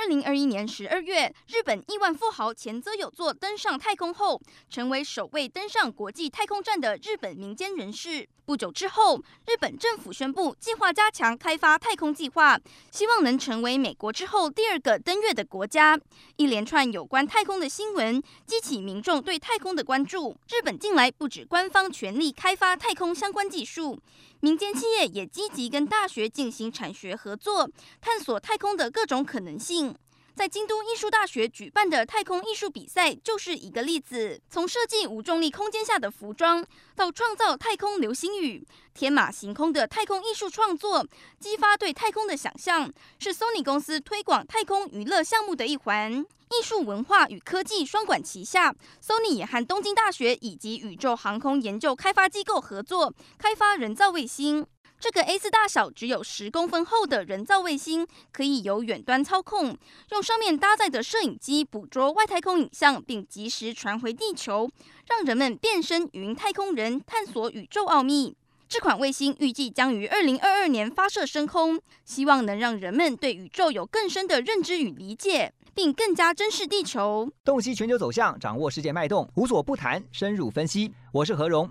[0.00, 4.40] 二零二一年十二月，日本亿万富豪前泽友作登上太空后，
[4.70, 8.26] 成为首位登上国际太空站的日本民间人士。
[8.46, 12.58] 不久之后，日本政府宣布计划加强开发太空计划，
[12.90, 16.00] 希望能成为美国之后第二个登月的国家。
[16.36, 20.34] 一连串有关太空的新闻激起民众对太空的关注。
[20.48, 24.00] 日本近来不止官方全力开发太空相关技术，
[24.42, 29.94] 民间企业也积极跟大学进行产学合作，探索太空的各种可能性。
[30.34, 34.40] 在京都艺术大学举办的太空艺术比赛就是一个例子。
[34.48, 41.06] 从设计无重力空间下的服装，到创造太空流星雨、天马行空的太空艺术创作，
[41.38, 46.24] 激发对太空的想象，是 Sony 公司推广太空娱乐项目的一环。
[46.50, 54.66] 艺术文化与科技双管齐下，Sony 也和东京大学以及宇宙航空研究开发机构合作，开发人造卫星。
[55.00, 59.74] 这个 A4 大小、只有十公分厚的人造卫星，可以由远端操控，
[60.10, 64.70] 用上面搭载的摄影机捕捉外太空影像，并及时传回地球，
[65.08, 68.36] 让人们变身云太空人，探索宇宙奥秘。
[68.68, 77.32] 这款卫星预计将于二零二二年发射升空，希望能让人们对宇宙有更深的认知与理解，并更加珍视地球。
[77.42, 80.92] 洞悉全球走向，掌握世界脉动，无所不谈，深入分析。
[81.10, 81.70] 我是何荣。